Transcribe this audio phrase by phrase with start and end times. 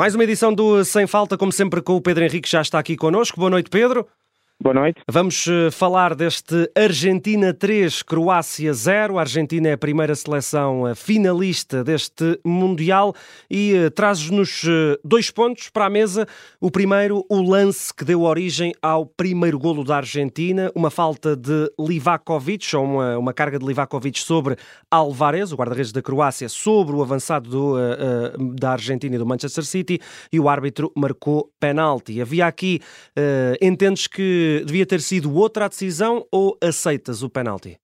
[0.00, 2.96] Mais uma edição do Sem Falta, como sempre, com o Pedro Henrique, já está aqui
[2.96, 3.38] connosco.
[3.38, 4.08] Boa noite, Pedro.
[4.62, 5.00] Boa noite.
[5.08, 9.16] Vamos eh, falar deste Argentina 3, Croácia 0.
[9.16, 13.14] A Argentina é a primeira seleção eh, finalista deste Mundial
[13.50, 16.26] e uh, traz-nos uh, dois pontos para a mesa.
[16.60, 21.72] O primeiro, o lance que deu origem ao primeiro golo da Argentina, uma falta de
[21.78, 24.56] Livakovic, ou uma, uma carga de Livakovic sobre
[24.90, 29.64] Alvarez, o guarda-redes da Croácia, sobre o avançado do, uh, da Argentina e do Manchester
[29.64, 29.98] City,
[30.30, 32.20] e o árbitro marcou penalti.
[32.20, 32.78] Havia aqui,
[33.62, 37.78] entendes que devia ter sido outra a decisão ou aceitas o penalti?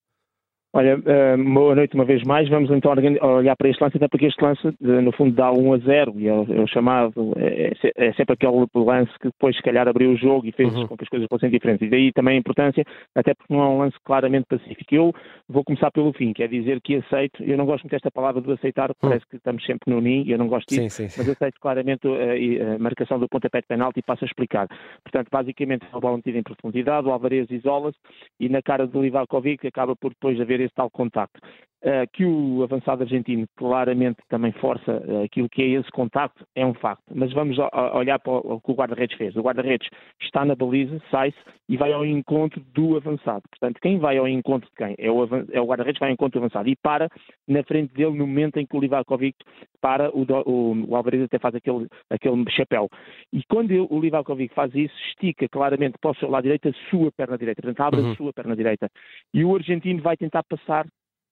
[0.73, 2.49] Olha, uh, boa noite uma vez mais.
[2.49, 5.79] Vamos então olhar para este lance, até porque este lance, no fundo, dá 1 a
[5.79, 9.89] 0 e é, é o chamado, é, é, sempre aquele lance que depois, se calhar,
[9.89, 10.87] abriu o jogo e fez uhum.
[10.87, 11.87] com que as coisas fossem diferentes.
[11.87, 12.85] E daí também a importância,
[13.15, 14.95] até porque não é um lance claramente pacífico.
[14.95, 15.15] Eu
[15.49, 18.53] vou começar pelo fim, quer dizer que aceito, eu não gosto muito desta palavra do
[18.53, 18.97] aceitar, uhum.
[19.01, 21.15] parece que estamos sempre no NIM, eu não gosto disso, sim, sim.
[21.19, 24.69] mas aceito claramente a, a, marcação do pontapé de penalti e passo a explicar.
[25.03, 27.97] Portanto, basicamente, a bola metida em profundidade, o Alvarez isola-se
[28.39, 31.41] e na cara do Livakovic acaba por depois haver esse tal contacto.
[31.87, 36.67] Uh, que o avançado argentino claramente também força uh, aquilo que é esse contacto, é
[36.67, 37.05] um facto.
[37.15, 37.57] Mas vamos
[37.95, 39.37] olhar para o, que o guarda-redes fez.
[39.37, 39.89] O guarda-redes
[40.21, 43.43] está na baliza, sai-se e vai ao encontro do avançado.
[43.51, 44.97] Portanto, quem vai ao encontro de quem?
[44.99, 47.09] É o, é o guarda-redes vai ao encontro do avançado e para
[47.47, 49.37] na frente dele no momento em que o Livakovic
[49.81, 52.89] para, o, o, o Alvarez até faz aquele, aquele chapéu.
[53.33, 56.73] E quando ele, o Livakovic faz isso, estica claramente para o seu lado direito a
[56.91, 58.13] sua perna direita, portanto abre uhum.
[58.13, 58.91] a sua perna direita.
[59.33, 60.87] E o argentino vai tentar passar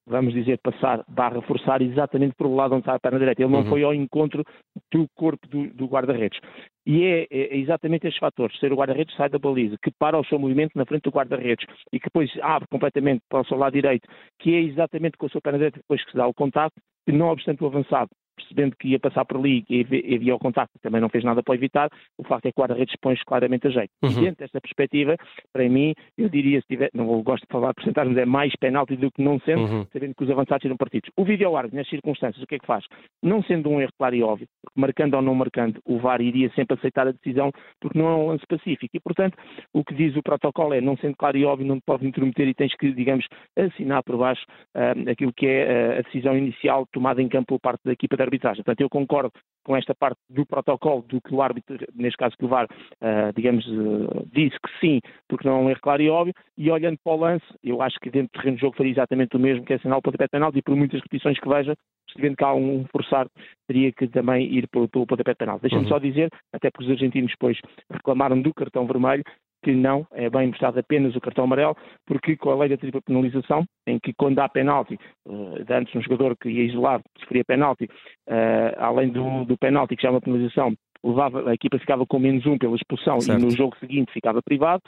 [0.07, 3.41] vamos dizer, passar barra forçar exatamente por o lado onde está a perna direita.
[3.41, 3.69] Ele não uhum.
[3.69, 4.43] foi ao encontro
[4.91, 6.39] do corpo do, do guarda-redes.
[6.85, 10.25] E é, é, exatamente estes fatores, ser o guarda-redes sai da baliza, que para o
[10.25, 13.73] seu movimento na frente do guarda-redes e que depois abre completamente para o seu lado
[13.73, 14.07] direito,
[14.39, 16.73] que é exatamente com a sua perna direita depois que se dá o contato,
[17.05, 19.81] que não obstante o avançado percebendo que ia passar por ali e
[20.15, 22.95] havia o contacto, também não fez nada para evitar, o facto é que o guarda-redes
[23.01, 23.91] põe claramente a jeito.
[24.03, 24.11] Uhum.
[24.11, 25.17] E dentro desta perspectiva,
[25.53, 28.95] para mim, eu diria, se tiver, não gosto de falar de porcentagens, é mais penalti
[28.95, 29.87] do que não sendo, uhum.
[29.91, 31.09] sabendo que os avançados serão partidos.
[31.17, 32.85] O vídeo árbitro, nas circunstâncias, o que é que faz?
[33.23, 36.77] Não sendo um erro claro e óbvio, marcando ou não marcando, o VAR iria sempre
[36.77, 38.95] aceitar a decisão, porque não é um lance pacífico.
[38.95, 39.37] E, portanto,
[39.73, 42.47] o que diz o protocolo é, não sendo claro e óbvio, não te pode intrometer
[42.47, 43.25] e tens que, digamos,
[43.57, 47.59] assinar por baixo uh, aquilo que é uh, a decisão inicial tomada em campo por
[47.59, 48.63] parte da equipa de arbitragem.
[48.63, 49.31] Portanto, eu concordo
[49.63, 53.33] com esta parte do protocolo, do que o árbitro, neste caso que o VAR, uh,
[53.35, 56.97] digamos, uh, disse que sim, porque não é um erro claro e óbvio, e olhando
[57.03, 59.65] para o lance, eu acho que dentro do terreno de jogo faria exatamente o mesmo,
[59.65, 61.75] que é assinar o pontapé penal, e por muitas repetições que veja,
[62.11, 63.27] se vendo que há um forçar,
[63.67, 65.59] teria que também ir pelo, pelo pontapé penal.
[65.59, 65.89] Deixa-me uhum.
[65.89, 67.59] só dizer, até porque os argentinos depois
[67.91, 69.23] reclamaram do cartão vermelho,
[69.65, 73.01] que não é bem mostrado apenas o cartão amarelo, porque com a lei da tripla
[73.01, 74.93] penalização, em que quando há penalti,
[75.25, 80.03] uh, antes um jogador que ia isolado sofria penalti, uh, além do, do penalti que
[80.03, 83.41] já é penalização, levava, a equipa ficava com menos um pela expulsão certo.
[83.41, 84.83] e no jogo seguinte ficava privado,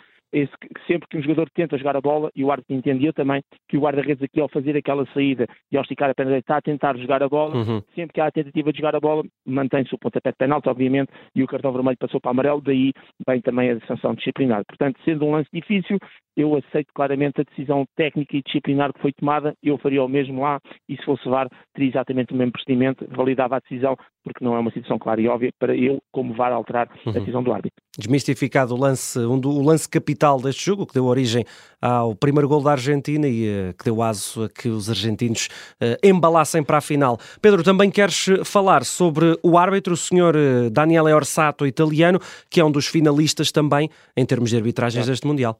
[0.88, 3.82] sempre que um jogador tenta jogar a bola, e o árbitro entendia também que o
[3.82, 7.24] guarda-redes aqui ao fazer aquela saída e ao esticar a perna está a tentar jogar
[7.24, 7.82] a bola, uhum.
[7.96, 11.12] sempre que há a tentativa de jogar a bola, mantém-se o pontapé de penalti, obviamente,
[11.36, 12.92] e o cartão vermelho passou para amarelo, daí
[13.28, 14.64] vem também a sanção disciplinar.
[14.68, 15.98] Portanto, sendo um lance difícil,
[16.36, 20.42] eu aceito claramente a decisão técnica e disciplinar que foi tomada, eu faria o mesmo
[20.42, 24.56] lá, e se fosse VAR, teria exatamente o mesmo procedimento, validava a decisão, porque não
[24.56, 27.12] é uma situação clara e óbvia para eu, como VAR, alterar uhum.
[27.12, 27.87] a decisão do árbitro.
[27.97, 31.44] Desmistificado o lance, um do, o lance capital deste jogo, que deu origem
[31.81, 35.47] ao primeiro gol da Argentina e uh, que deu aso a que os argentinos
[35.81, 37.18] uh, embalassem para a final.
[37.41, 40.35] Pedro, também queres falar sobre o árbitro, o senhor
[40.72, 42.19] Daniele Orsato, italiano,
[42.50, 45.12] que é um dos finalistas também em termos de arbitragens é.
[45.12, 45.59] deste Mundial.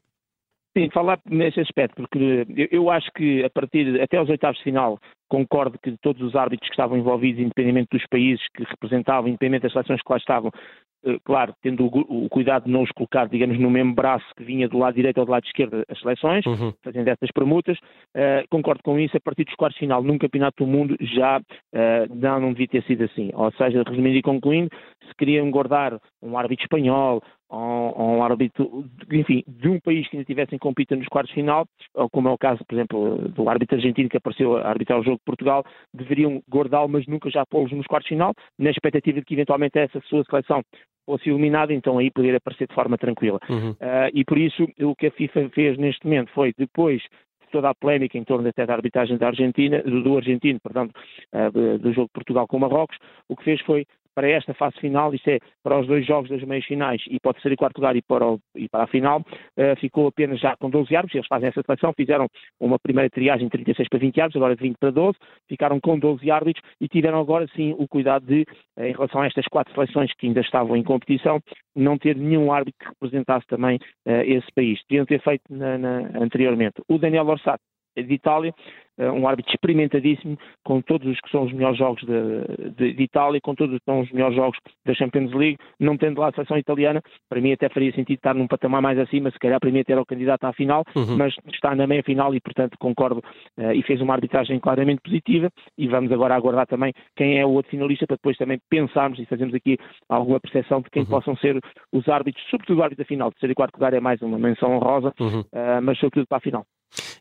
[0.78, 5.00] Sim, falar nesse aspecto, porque eu acho que a partir, até aos oitavos de final,
[5.28, 9.72] concordo que todos os árbitros que estavam envolvidos, independentemente dos países que representavam, independente das
[9.72, 13.70] seleções que lá estavam, eh, claro, tendo o, cuidado de não os colocar, digamos, no
[13.70, 16.74] mesmo braço que vinha do lado direito ou do lado esquerdo as seleções, uhum.
[16.84, 20.64] fazendo essas permutas, uh, concordo com isso, a partir dos quartos de final num campeonato
[20.64, 23.32] do mundo já uh, não, não devia ter sido assim.
[23.34, 24.70] Ou seja, resumindo e concluindo,
[25.08, 30.18] se queriam guardar um árbitro espanhol ou, ou um árbitro, enfim, de um país que
[30.18, 33.50] ainda tivessem competido nos quartos de final, ou como é o caso, por exemplo, do
[33.50, 35.64] árbitro argentino que apareceu a arbitrar o jogo de Portugal,
[35.94, 39.80] deveriam guardá-lo, mas nunca já pô-los nos quartos de final, na expectativa de que eventualmente
[39.80, 40.62] essa sua seleção
[41.08, 43.40] fosse eliminada, então aí poderia aparecer de forma tranquila.
[43.50, 43.72] Uhum.
[43.72, 47.70] Uh, e por isso o que a FIFA fez neste momento foi, depois de toda
[47.70, 50.90] a polémica em torno até da arbitragem da Argentina, do, do argentino, perdão,
[51.34, 52.98] uh, do jogo de Portugal com Marrocos,
[53.30, 53.86] o que fez foi
[54.18, 57.30] para esta fase final, isto é, para os dois jogos das meias finais e para
[57.30, 60.40] o terceiro e quarto lugar e para, o, e para a final, uh, ficou apenas
[60.40, 62.28] já com 12 árbitros, eles fazem essa seleção, fizeram
[62.60, 65.18] uma primeira triagem de 36 para 20 árbitros, agora de 20 para 12,
[65.48, 68.42] ficaram com 12 árbitros e tiveram agora sim o cuidado de,
[68.76, 71.40] uh, em relação a estas quatro seleções que ainda estavam em competição,
[71.76, 73.78] não ter nenhum árbitro que representasse também
[74.08, 74.80] uh, esse país.
[74.90, 76.82] Deviam ter feito na, na, anteriormente.
[76.90, 77.62] O Daniel Orsato,
[78.04, 78.54] de Itália,
[78.98, 83.04] eh, um árbitro experimentadíssimo, com todos os que são os melhores jogos de, de, de,
[83.04, 86.30] Itália, com todos os que são os melhores jogos da Champions League, não tendo lá
[86.30, 89.60] a seleção italiana, para mim até faria sentido estar num patamar mais acima, se calhar
[89.60, 91.16] para mim até era o candidato à final, uhum.
[91.16, 93.20] mas está na meia final e portanto concordo
[93.58, 97.50] uh, e fez uma arbitragem claramente positiva e vamos agora aguardar também quem é o
[97.50, 99.78] outro finalista para depois também pensarmos e fazermos aqui
[100.10, 101.10] alguma percepção de quem uhum.
[101.10, 101.60] possam ser
[101.94, 104.76] os árbitros, sobretudo o árbitro da final, terceiro e quarto lugar é mais uma menção
[104.76, 105.42] honrosa, uhum.
[105.42, 106.66] uh, mas sobretudo para a final.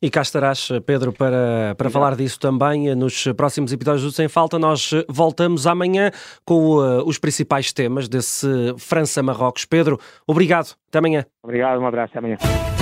[0.01, 4.59] E cá estarás, Pedro, para, para falar disso também nos próximos episódios do Sem Falta.
[4.59, 6.11] Nós voltamos amanhã
[6.45, 8.47] com uh, os principais temas desse
[8.79, 9.65] França-Marrocos.
[9.65, 10.77] Pedro, obrigado.
[10.89, 11.25] Até amanhã.
[11.43, 12.11] Obrigado, um abraço.
[12.11, 12.76] Até amanhã.